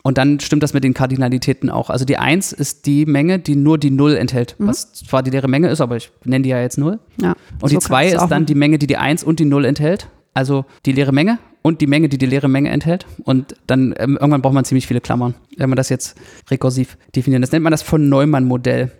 [0.02, 1.88] Und dann stimmt das mit den Kardinalitäten auch.
[1.90, 5.48] Also die Eins ist die Menge, die nur die Null enthält, was zwar die leere
[5.48, 6.98] Menge ist, aber ich nenne die ja jetzt Null.
[7.20, 9.64] Ja, Und so die zwei ist dann die Menge, die die 1 und die 0
[9.64, 10.08] enthält.
[10.34, 13.06] Also die leere Menge und die Menge, die die leere Menge enthält.
[13.24, 16.18] Und dann ähm, irgendwann braucht man ziemlich viele Klammern, wenn man das jetzt
[16.50, 17.42] rekursiv definiert.
[17.42, 18.92] Das nennt man das von Neumann-Modell.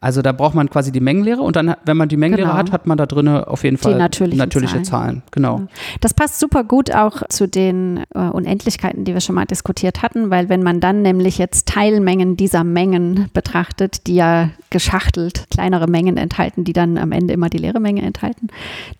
[0.00, 2.58] Also da braucht man quasi die Mengenlehre und dann, wenn man die Mengenlehre Genau.
[2.58, 4.84] hat, hat man da drin auf jeden Fall natürlichen natürliche Zahlen.
[4.84, 5.22] Zahlen.
[5.30, 5.62] Genau.
[6.00, 10.30] Das passt super gut auch zu den äh, Unendlichkeiten, die wir schon mal diskutiert hatten,
[10.30, 16.16] weil wenn man dann nämlich jetzt Teilmengen dieser Mengen betrachtet, die ja geschachtelt kleinere Mengen
[16.16, 18.48] enthalten, die dann am Ende immer die leere Menge enthalten,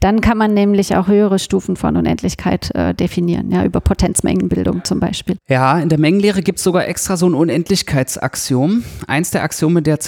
[0.00, 5.00] dann kann man nämlich auch höhere Stufen von Unendlichkeit äh, definieren, ja, über Potenzmengenbildung zum
[5.00, 5.36] Beispiel.
[5.48, 8.84] Ja, in der Mengenlehre gibt es sogar extra so ein Unendlichkeitsaxiom.
[9.06, 10.00] Eins der Axiome der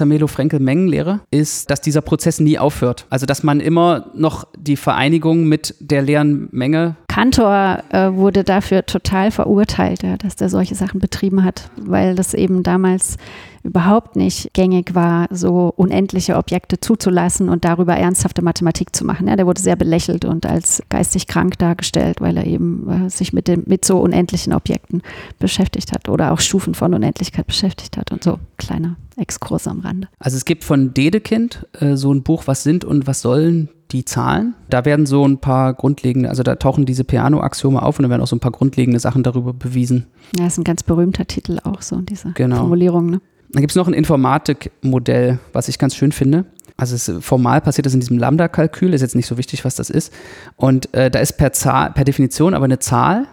[0.79, 3.07] Zermelo-Frenkel-Mengenlehre ist, dass dieser Prozess nie aufhört.
[3.11, 8.87] Also, dass man immer noch die Vereinigung mit der leeren Menge Kantor äh, wurde dafür
[8.87, 13.17] total verurteilt, ja, dass der solche Sachen betrieben hat, weil das eben damals
[13.68, 19.28] überhaupt nicht gängig war, so unendliche Objekte zuzulassen und darüber ernsthafte Mathematik zu machen.
[19.28, 23.33] Ja, der wurde sehr belächelt und als geistig krank dargestellt, weil er eben äh, sich
[23.33, 25.02] mit, dem, mit so unendlichen Objekten
[25.38, 28.38] beschäftigt hat oder auch Stufen von Unendlichkeit beschäftigt hat und so.
[28.57, 30.09] Kleiner Exkurs am Rande.
[30.18, 34.04] Also es gibt von Dedekind äh, so ein Buch, was sind und was sollen die
[34.04, 34.54] Zahlen.
[34.68, 38.22] Da werden so ein paar grundlegende, also da tauchen diese Piano-Axiome auf und da werden
[38.22, 40.07] auch so ein paar grundlegende Sachen darüber bewiesen.
[40.38, 42.57] Ja, ist ein ganz berühmter Titel auch so, diese Genau.
[42.57, 43.11] Formulierung.
[43.11, 43.20] Ne?
[43.51, 46.45] Dann gibt es noch ein Informatikmodell, was ich ganz schön finde.
[46.77, 49.91] Also es, formal passiert das in diesem Lambda-Kalkül, ist jetzt nicht so wichtig, was das
[49.91, 50.13] ist.
[50.57, 53.27] Und äh, da ist per, Zahl, per Definition aber eine Zahl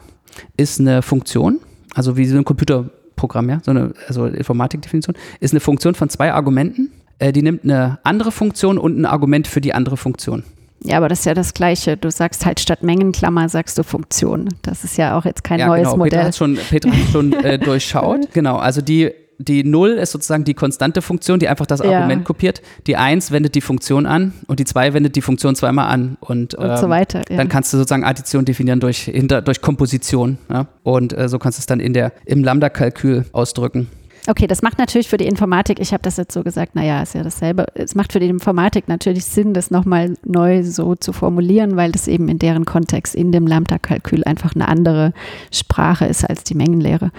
[0.58, 1.60] ist eine Funktion,
[1.94, 6.34] also wie so ein Computerprogramm, ja, so eine also Informatikdefinition, ist eine Funktion von zwei
[6.34, 6.92] Argumenten.
[7.20, 10.44] Äh, die nimmt eine andere Funktion und ein Argument für die andere Funktion.
[10.84, 11.98] Ja, aber das ist ja das Gleiche.
[11.98, 14.50] Du sagst halt statt Mengenklammer sagst du Funktion.
[14.62, 16.04] Das ist ja auch jetzt kein ja, neues genau.
[16.04, 16.24] Peter Modell.
[16.26, 18.34] hat schon, Peter hat schon äh, durchschaut.
[18.34, 22.00] Genau, also die, die 0 ist sozusagen die konstante Funktion, die einfach das Ja.
[22.00, 22.62] Argument kopiert.
[22.88, 26.18] Die 1 wendet die Funktion an und die 2 wendet die Funktion zweimal an.
[26.22, 27.22] Und, Und so ähm, weiter.
[27.30, 27.38] Ja.
[27.38, 30.38] Dann kannst du sozusagen Addition definieren durch, hinter, durch Komposition.
[30.50, 30.68] Ja?
[30.84, 33.88] Und äh, so kannst du es dann in der, im Lambda-Kalkül ausdrücken.
[34.28, 37.14] Okay, das macht natürlich für die Informatik, ich habe das jetzt so gesagt, naja, ist
[37.14, 37.68] ja dasselbe.
[37.76, 42.08] Es macht für die Informatik natürlich Sinn, das nochmal neu so zu formulieren, weil das
[42.08, 45.14] eben in deren Kontext in dem Lambda-Kalkül einfach eine andere
[45.52, 47.12] Sprache ist als die Mengenlehre,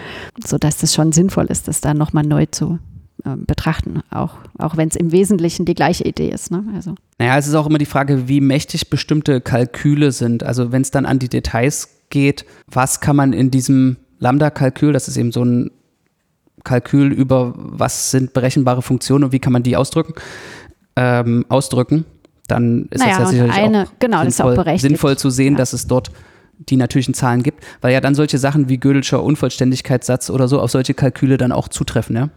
[0.44, 2.78] sodass das schon sinnvoll ist, das da nochmal neu zu
[3.24, 6.50] äh, betrachten, auch, auch wenn es im Wesentlichen die gleiche Idee ist.
[6.50, 6.64] Ne?
[6.74, 6.96] Also.
[7.18, 10.42] Naja, es ist auch immer die Frage, wie mächtig bestimmte Kalküle sind.
[10.42, 15.08] Also wenn es dann an die Details geht, was kann man in diesem Lambda-Kalkül, das
[15.08, 15.70] ist eben so ein
[16.66, 20.14] Kalkül über, was sind berechenbare Funktionen und wie kann man die ausdrücken,
[20.96, 22.04] ähm, ausdrücken,
[22.48, 25.58] dann ist naja, das ja sicherlich eine, auch, genau, sinnvoll, auch sinnvoll, zu sehen, ja.
[25.58, 26.10] dass es dort
[26.58, 30.70] die natürlichen Zahlen gibt, weil ja dann solche Sachen wie Gödelscher Unvollständigkeitssatz oder so auf
[30.70, 32.30] solche Kalküle dann auch zutreffen, ja?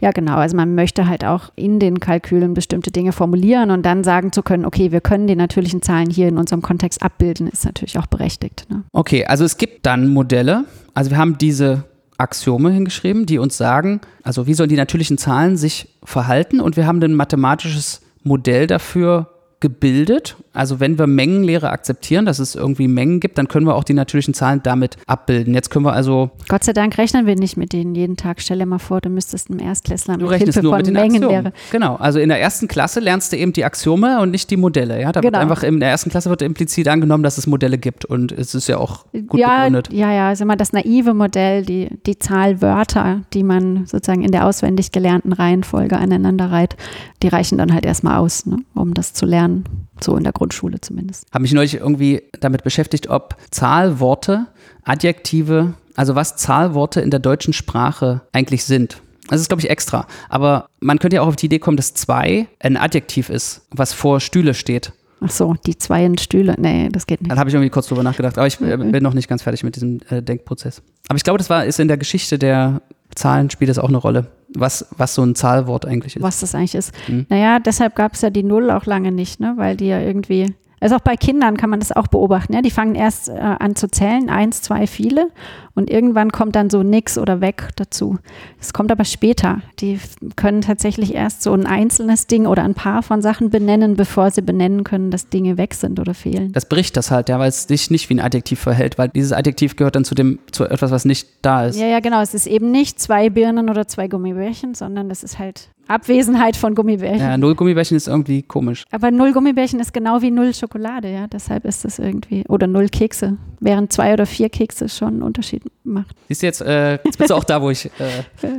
[0.00, 0.36] Ja, genau.
[0.36, 4.42] Also man möchte halt auch in den Kalkülen bestimmte Dinge formulieren und dann sagen zu
[4.42, 8.06] können, okay, wir können die natürlichen Zahlen hier in unserem Kontext abbilden, ist natürlich auch
[8.06, 8.66] berechtigt.
[8.68, 8.82] Ne?
[8.92, 11.84] Okay, also es gibt dann Modelle, also wir haben diese
[12.22, 16.60] Axiome hingeschrieben, die uns sagen, also wie sollen die natürlichen Zahlen sich verhalten?
[16.60, 19.28] Und wir haben ein mathematisches Modell dafür
[19.62, 20.36] gebildet.
[20.52, 23.94] Also wenn wir Mengenlehre akzeptieren, dass es irgendwie Mengen gibt, dann können wir auch die
[23.94, 25.54] natürlichen Zahlen damit abbilden.
[25.54, 26.30] Jetzt können wir also.
[26.48, 28.42] Gott sei Dank rechnen wir nicht mit denen jeden Tag.
[28.42, 30.86] Stell dir mal vor, du müsstest einem Erstklässler Du mit rechnest Hilfe nur von mit
[30.88, 31.46] den Mengenlehre.
[31.46, 31.52] Axiomen.
[31.70, 31.94] Genau.
[31.94, 35.00] Also in der ersten Klasse lernst du eben die Axiome und nicht die Modelle.
[35.00, 35.38] Ja, da Genau.
[35.38, 38.54] wird einfach in der ersten Klasse wird implizit angenommen, dass es Modelle gibt und es
[38.54, 39.92] ist ja auch gut ja, begründet.
[39.92, 44.32] ja, ja, also immer das naive Modell, die, die Zahl Wörter, die man sozusagen in
[44.32, 46.76] der auswendig gelernten Reihenfolge aneinander reiht,
[47.22, 49.51] die reichen dann halt erstmal aus, ne, um das zu lernen.
[50.00, 51.26] So in der Grundschule zumindest.
[51.32, 54.46] Habe mich neulich irgendwie damit beschäftigt, ob Zahlworte,
[54.84, 59.00] Adjektive, also was Zahlworte in der deutschen Sprache eigentlich sind.
[59.28, 60.06] Das ist, glaube ich, extra.
[60.28, 63.92] Aber man könnte ja auch auf die Idee kommen, dass zwei ein Adjektiv ist, was
[63.92, 64.92] vor Stühle steht.
[65.24, 66.56] Ach so, die zwei in Stühle.
[66.58, 67.30] Nee, das geht nicht.
[67.30, 68.36] Dann habe ich irgendwie kurz drüber nachgedacht.
[68.36, 68.90] Aber ich äh, Mhm.
[68.90, 70.82] bin noch nicht ganz fertig mit diesem äh, Denkprozess.
[71.08, 72.82] Aber ich glaube, das war, ist in der Geschichte der
[73.14, 76.22] Zahlen spielt das auch eine Rolle, was, was so ein Zahlwort eigentlich ist.
[76.22, 76.92] was das eigentlich ist.
[77.08, 77.26] Mhm.
[77.28, 79.54] Naja, deshalb gab es ja die Null auch lange nicht, ne?
[79.56, 82.52] weil die ja irgendwie, also auch bei Kindern kann man das auch beobachten.
[82.52, 82.60] Ja?
[82.60, 85.28] Die fangen erst äh, an zu zählen, eins, zwei, viele
[85.74, 88.18] und irgendwann kommt dann so nix oder weg dazu.
[88.58, 89.62] Das kommt aber später.
[89.78, 89.98] Die
[90.36, 94.42] können tatsächlich erst so ein einzelnes Ding oder ein paar von Sachen benennen, bevor sie
[94.42, 96.52] benennen können, dass Dinge weg sind oder fehlen.
[96.52, 99.32] Das bricht das halt, ja, weil es sich nicht wie ein Adjektiv verhält, weil dieses
[99.32, 101.78] Adjektiv gehört dann zu dem, zu etwas, was nicht da ist.
[101.78, 102.20] Ja, ja, genau.
[102.20, 106.74] Es ist eben nicht zwei Birnen oder zwei Gummibärchen, sondern es ist halt Abwesenheit von
[106.74, 107.20] Gummibärchen.
[107.20, 108.84] Ja, null Gummibärchen ist irgendwie komisch.
[108.90, 111.26] Aber null Gummibärchen ist genau wie null Schokolade, ja.
[111.26, 112.44] Deshalb ist das irgendwie.
[112.48, 113.36] Oder null Kekse.
[113.60, 116.14] Während zwei oder vier Kekse schon einen Unterschied macht.
[116.28, 117.90] Siehst du jetzt, äh, jetzt bist du auch da, wo ich, äh,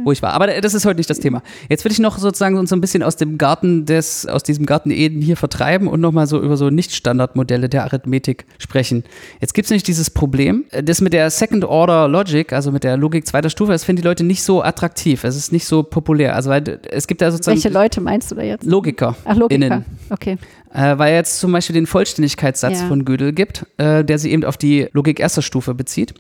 [0.04, 0.34] wo ich war.
[0.34, 1.42] Aber das ist heute nicht das Thema.
[1.70, 4.66] Jetzt will ich noch sozusagen uns so ein bisschen aus dem Garten des, aus diesem
[4.66, 9.04] Garten Eden hier vertreiben und nochmal so über so Nicht-Standardmodelle der Arithmetik sprechen.
[9.40, 12.84] Jetzt gibt es nämlich dieses Problem, äh, das mit der Second Order Logic, also mit
[12.84, 15.24] der Logik zweiter Stufe, das finden die Leute nicht so attraktiv.
[15.24, 16.36] Es ist nicht so populär.
[16.36, 18.66] Also weil es gibt da sozusagen Welche Leute meinst du da jetzt?
[18.66, 19.16] Logiker.
[19.26, 19.66] Ach, Logiker.
[19.66, 19.86] innen.
[20.10, 20.38] Okay.
[20.74, 22.88] Äh, weil jetzt zum Beispiel den Vollständigkeitssatz Ja.
[22.88, 26.14] von Gödel gibt, äh, der sich eben auf die Logik erster Stufe bezieht.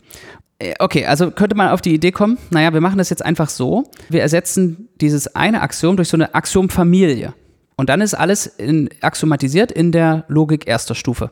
[0.59, 3.49] Äh, Okay, also könnte man auf die Idee kommen, naja, wir machen das jetzt einfach
[3.49, 3.85] so.
[4.09, 7.33] Wir ersetzen dieses eine Axiom durch so eine Axiomfamilie.
[7.75, 11.31] Und dann ist alles in, axiomatisiert in der Logik erster Stufe.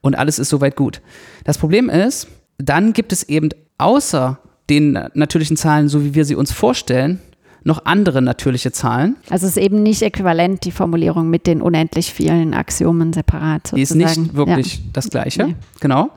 [0.00, 1.00] Und alles ist soweit gut.
[1.44, 2.26] Das Problem ist,
[2.58, 7.20] dann gibt es eben außer den natürlichen Zahlen, so wie wir sie uns vorstellen,
[7.66, 9.16] noch andere natürliche Zahlen.
[9.28, 13.84] Also es ist eben nicht äquivalent, die Formulierung mit den unendlich vielen Axiomen separat Die
[13.84, 14.10] sozusagen.
[14.10, 15.48] ist nicht wirklich das Gleiche.
[15.48, 15.56] Nee.
[15.80, 16.10] Genau.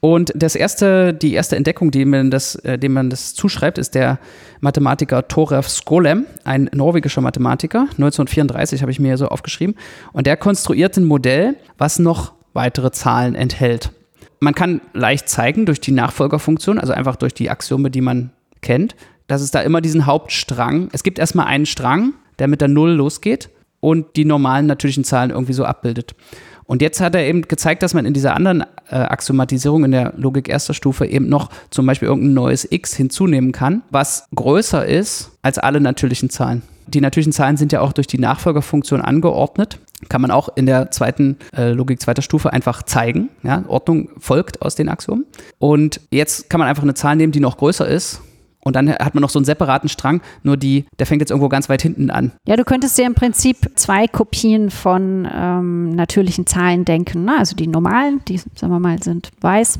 [0.00, 3.94] Und das erste, die erste Entdeckung, die man das, äh, dem man das zuschreibt, ist
[3.94, 4.18] der
[4.60, 7.86] Mathematiker Thoref Skolem, ein norwegischer Mathematiker.
[7.92, 9.76] 1934 habe ich mir so aufgeschrieben.
[10.12, 13.90] Und der konstruiert ein Modell, was noch weitere Zahlen enthält.
[14.38, 18.32] Man kann leicht zeigen durch die Nachfolgerfunktion, also einfach durch die Axiome, die man
[18.62, 18.94] kennt,
[19.30, 22.90] dass es da immer diesen Hauptstrang, es gibt erstmal einen Strang, der mit der Null
[22.90, 26.16] losgeht und die normalen natürlichen Zahlen irgendwie so abbildet.
[26.64, 30.14] Und jetzt hat er eben gezeigt, dass man in dieser anderen äh, Axiomatisierung in der
[30.16, 35.30] Logik erster Stufe eben noch zum Beispiel irgendein neues x hinzunehmen kann, was größer ist
[35.42, 36.62] als alle natürlichen Zahlen.
[36.88, 39.78] Die natürlichen Zahlen sind ja auch durch die Nachfolgerfunktion angeordnet.
[40.08, 43.28] Kann man auch in der zweiten äh, Logik zweiter Stufe einfach zeigen.
[43.44, 43.62] Ja?
[43.68, 45.24] Ordnung folgt aus den Axiomen.
[45.58, 48.22] Und jetzt kann man einfach eine Zahl nehmen, die noch größer ist.
[48.62, 51.48] Und dann hat man noch so einen separaten Strang, nur die, der fängt jetzt irgendwo
[51.48, 52.32] ganz weit hinten an.
[52.46, 57.24] Ja, du könntest dir im Prinzip zwei Kopien von ähm, natürlichen Zahlen denken.
[57.24, 57.38] Ne?
[57.38, 59.78] Also die normalen, die, sagen wir mal, sind weiß.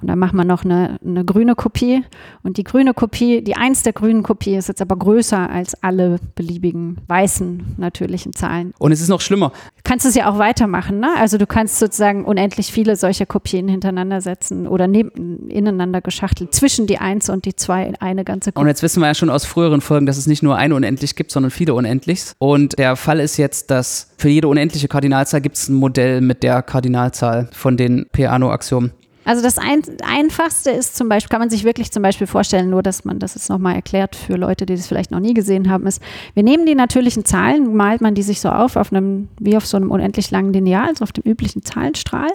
[0.00, 2.04] Und dann machen wir noch eine, eine grüne Kopie.
[2.42, 6.18] Und die grüne Kopie, die eins der grünen Kopie ist jetzt aber größer als alle
[6.34, 8.72] beliebigen weißen natürlichen Zahlen.
[8.78, 9.52] Und es ist noch schlimmer.
[9.84, 11.00] Kannst es ja auch weitermachen.
[11.00, 11.08] Ne?
[11.18, 16.86] Also du kannst sozusagen unendlich viele solcher Kopien hintereinander setzen oder neben, ineinander geschachtelt zwischen
[16.86, 19.44] die eins und die zwei eine eine ganze Und jetzt wissen wir ja schon aus
[19.44, 22.34] früheren Folgen, dass es nicht nur eine Unendlich gibt, sondern viele Unendlichs.
[22.38, 26.42] Und der Fall ist jetzt, dass für jede unendliche Kardinalzahl gibt es ein Modell mit
[26.42, 28.92] der Kardinalzahl von den Peano-Axiomen.
[29.24, 32.82] Also das ein, einfachste ist zum Beispiel, kann man sich wirklich zum Beispiel vorstellen, nur
[32.82, 35.86] dass man das jetzt nochmal erklärt für Leute, die das vielleicht noch nie gesehen haben,
[35.86, 36.02] ist,
[36.34, 39.66] wir nehmen die natürlichen Zahlen, malt man die sich so auf, auf einem, wie auf
[39.66, 42.30] so einem unendlich langen Lineal, also auf dem üblichen Zahlenstrahl.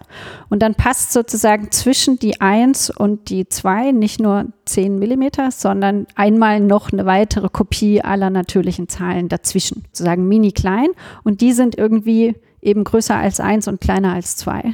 [0.50, 6.08] Und dann passt sozusagen zwischen die 1 und die 2 nicht nur 10 Millimeter, sondern
[6.15, 10.89] einmal noch eine weitere Kopie aller natürlichen Zahlen dazwischen, sozusagen mini klein.
[11.23, 14.73] Und die sind irgendwie eben größer als 1 und kleiner als 2.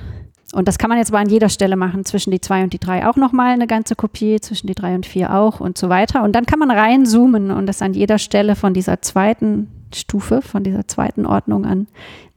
[0.53, 2.79] Und das kann man jetzt aber an jeder Stelle machen, zwischen die 2 und die
[2.79, 6.23] 3 auch nochmal eine ganze Kopie, zwischen die 3 und 4 auch und so weiter.
[6.23, 10.63] Und dann kann man reinzoomen und das an jeder Stelle von dieser zweiten Stufe, von
[10.63, 11.87] dieser zweiten Ordnung an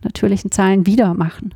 [0.03, 1.55] natürlichen Zahlen wieder machen.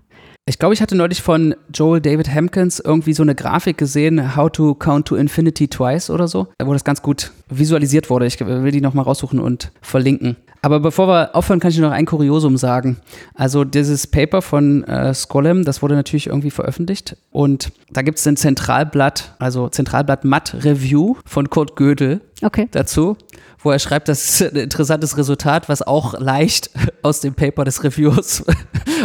[0.50, 4.50] Ich glaube, ich hatte neulich von Joel David Hampkins irgendwie so eine Grafik gesehen, How
[4.50, 8.26] to Count to Infinity Twice oder so, wo das ganz gut visualisiert wurde.
[8.26, 10.34] Ich will die nochmal raussuchen und verlinken.
[10.60, 12.96] Aber bevor wir aufhören, kann ich noch ein Kuriosum sagen.
[13.34, 17.16] Also dieses Paper von äh, Skolem, das wurde natürlich irgendwie veröffentlicht.
[17.30, 22.68] Und da gibt es ein Zentralblatt, also Zentralblatt Matt Review von Kurt Gödel Okay.
[22.72, 23.16] dazu,
[23.62, 26.70] wo er schreibt, das ist ein interessantes Resultat, was auch leicht
[27.02, 28.44] aus dem Paper des Reviewers,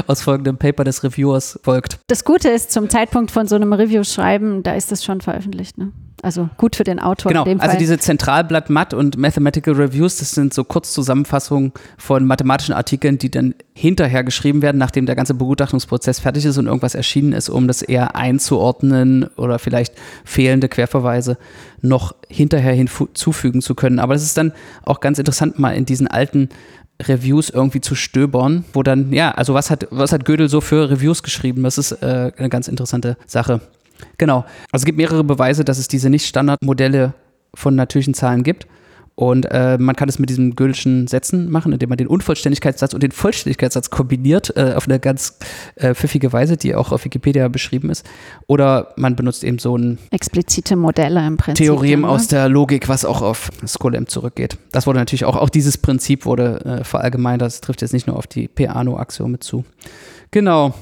[0.07, 1.99] aus folgendem Paper des Reviewers folgt.
[2.07, 5.77] Das Gute ist, zum Zeitpunkt von so einem Review-Schreiben, da ist das schon veröffentlicht.
[5.77, 5.91] Ne?
[6.25, 7.67] Also gut für den Autor Genau, in dem Fall.
[7.67, 13.29] also diese Zentralblatt Math und Mathematical Reviews, das sind so Kurzzusammenfassungen von mathematischen Artikeln, die
[13.29, 17.67] dann hinterher geschrieben werden, nachdem der ganze Begutachtungsprozess fertig ist und irgendwas erschienen ist, um
[17.67, 21.37] das eher einzuordnen oder vielleicht fehlende Querverweise
[21.81, 23.99] noch hinterher hinzufügen zu können.
[23.99, 26.49] Aber das ist dann auch ganz interessant, mal in diesen alten
[27.01, 30.89] Reviews irgendwie zu stöbern, wo dann, ja, also was hat, was hat Gödel so für
[30.89, 31.63] Reviews geschrieben?
[31.63, 33.61] Das ist äh, eine ganz interessante Sache.
[34.17, 34.45] Genau.
[34.71, 37.13] Also es gibt mehrere Beweise, dass es diese Nicht-Standardmodelle
[37.53, 38.67] von natürlichen Zahlen gibt.
[39.15, 43.01] Und äh, man kann es mit diesen Gödelschen Sätzen machen, indem man den Unvollständigkeitssatz und
[43.01, 45.37] den Vollständigkeitssatz kombiniert äh, auf eine ganz
[45.75, 48.05] äh, pfiffige Weise, die auch auf Wikipedia beschrieben ist.
[48.47, 51.65] Oder man benutzt eben so ein Explizite Modelle im Prinzip.
[51.65, 52.07] Theorem dann, ne?
[52.09, 54.57] aus der Logik, was auch auf Skolem zurückgeht.
[54.73, 57.41] Das wurde natürlich auch, auch dieses Prinzip wurde äh, verallgemeinert.
[57.43, 59.63] Das trifft jetzt nicht nur auf die Peano-Axiome zu.
[60.31, 60.73] Genau.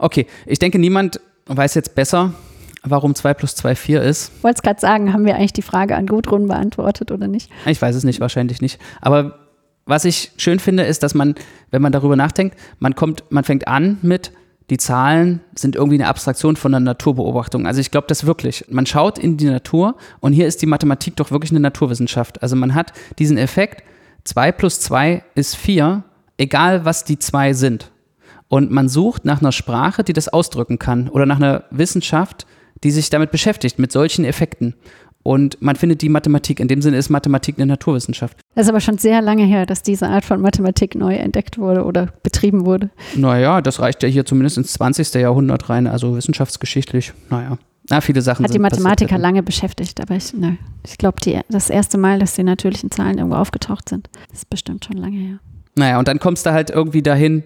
[0.00, 2.34] Okay, ich denke, niemand weiß jetzt besser,
[2.82, 4.32] warum 2 plus 2 4 ist.
[4.36, 7.50] Ich wollte es gerade sagen, haben wir eigentlich die Frage an Gudrun beantwortet oder nicht?
[7.66, 8.80] Ich weiß es nicht, wahrscheinlich nicht.
[9.00, 9.38] Aber
[9.86, 11.34] was ich schön finde, ist, dass man,
[11.70, 14.32] wenn man darüber nachdenkt, man kommt, man fängt an mit,
[14.70, 17.66] die Zahlen sind irgendwie eine Abstraktion von einer Naturbeobachtung.
[17.66, 18.64] Also ich glaube das wirklich.
[18.68, 22.40] Man schaut in die Natur und hier ist die Mathematik doch wirklich eine Naturwissenschaft.
[22.40, 23.82] Also man hat diesen Effekt,
[24.24, 26.04] 2 plus 2 ist 4,
[26.38, 27.90] egal was die zwei sind.
[28.46, 32.46] Und man sucht nach einer Sprache, die das ausdrücken kann oder nach einer Wissenschaft,
[32.84, 34.74] die sich damit beschäftigt, mit solchen Effekten.
[35.22, 38.38] Und man findet die Mathematik, in dem Sinne ist Mathematik eine Naturwissenschaft.
[38.54, 41.84] Das ist aber schon sehr lange her, dass diese Art von Mathematik neu entdeckt wurde
[41.84, 42.90] oder betrieben wurde.
[43.14, 45.12] Naja, das reicht ja hier zumindest ins 20.
[45.14, 47.12] Jahrhundert rein, also wissenschaftsgeschichtlich.
[47.28, 47.58] Naja,
[47.90, 49.20] na, viele Sachen Hat die Mathematiker passiert.
[49.20, 51.18] lange beschäftigt, aber ich, ne, ich glaube,
[51.50, 55.38] das erste Mal, dass die natürlichen Zahlen irgendwo aufgetaucht sind, ist bestimmt schon lange her.
[55.76, 57.42] Naja, und dann kommst du halt irgendwie dahin,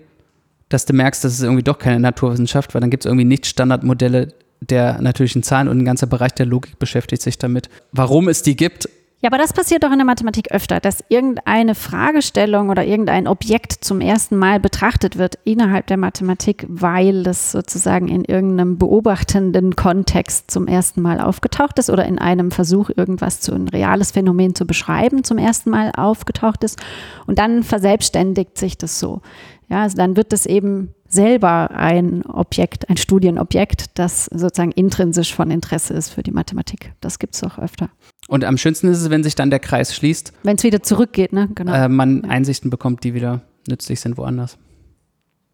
[0.68, 3.46] dass du merkst, das ist irgendwie doch keine Naturwissenschaft, weil dann gibt es irgendwie nicht
[3.46, 4.32] Standardmodelle
[4.70, 7.68] der natürlichen Zahlen und ein ganzer Bereich der Logik beschäftigt sich damit.
[7.92, 8.88] Warum es die gibt,
[9.24, 13.72] Ja, aber das passiert doch in der Mathematik öfter, dass irgendeine Fragestellung oder irgendein Objekt
[13.82, 20.50] zum ersten Mal betrachtet wird innerhalb der Mathematik, weil es sozusagen in irgendeinem beobachtenden Kontext
[20.50, 24.66] zum ersten Mal aufgetaucht ist oder in einem Versuch, irgendwas zu ein reales Phänomen zu
[24.66, 26.78] beschreiben, zum ersten Mal aufgetaucht ist.
[27.26, 29.22] Und dann verselbstständigt sich das so.
[29.70, 35.50] Ja, also dann wird es eben selber ein Objekt, ein Studienobjekt, das sozusagen intrinsisch von
[35.50, 36.92] Interesse ist für die Mathematik.
[37.00, 37.88] Das gibt es auch öfter.
[38.28, 41.32] und am schönsten ist es, wenn sich dann der Kreis schließt, Wenn es wieder zurückgeht,
[41.32, 41.48] ne?
[41.54, 41.72] Genau.
[41.72, 44.58] äh, man Einsichten bekommt, die wieder nützlich sind woanders.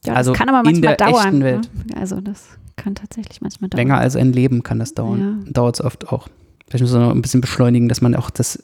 [0.04, 1.24] ja, also das kann aber in manchmal der dauern.
[1.26, 1.70] echten Welt.
[1.74, 1.96] Ne?
[1.96, 3.78] Also das kann tatsächlich manchmal dauern.
[3.78, 5.44] Länger als ein Leben kann das dauern.
[5.50, 6.28] Dauert es oft auch.
[6.68, 8.62] Vielleicht muss man noch ein bisschen beschleunigen, dass man auch das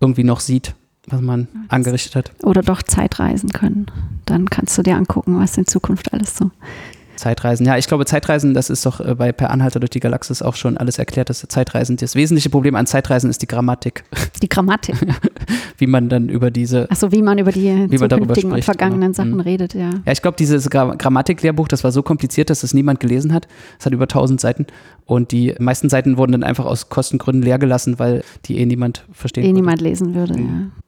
[0.00, 0.74] irgendwie noch sieht,
[1.06, 2.32] was man angerichtet hat.
[2.42, 3.86] Oder doch Zeitreisen können.
[4.26, 6.50] Dann kannst du dir angucken, was in Zukunft alles so.
[7.16, 7.64] Zeitreisen.
[7.64, 10.54] Ja, ich glaube, Zeitreisen, das ist doch äh, bei Per Anhalter durch die Galaxis auch
[10.54, 14.04] schon alles erklärt, dass Zeitreisen, das wesentliche Problem an Zeitreisen ist die Grammatik,
[14.42, 14.96] Die Grammatik.
[15.78, 18.62] wie man dann über diese, Achso, wie man über die Wie man darüber zukünftigen und
[18.62, 19.14] spricht, vergangenen genau.
[19.14, 19.40] Sachen Mhm.
[19.40, 19.90] redet, ja.
[20.04, 23.48] ja, ich glaube, dieses Gra Grammatiklehrbuch, das war so kompliziert, dass es niemand gelesen hat.
[23.78, 24.66] Es hat über 1000 Seiten
[25.06, 29.06] und die meisten Seiten wurden dann einfach aus Kostengründen leer gelassen, weil die eh niemand
[29.10, 29.60] verstehen Eh konnte.
[29.62, 30.46] niemand lesen würde, Mhm.
[30.46, 30.82] ja.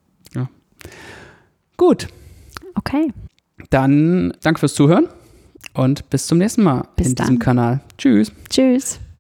[1.79, 2.09] Gut,
[2.75, 3.13] Okay.
[3.71, 5.09] dann danke fürs Zuhören
[5.75, 7.39] und bis zum nächsten Mal Bis in diesem dann.
[7.39, 7.81] Kanal.
[7.97, 8.31] Tschüss.
[8.51, 9.01] Tschüss.